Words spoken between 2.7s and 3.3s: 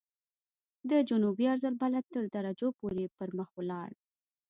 پورې